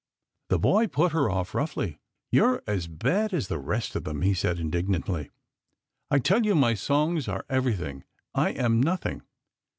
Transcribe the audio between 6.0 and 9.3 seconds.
I tell you my songs are every thing, I am nothing."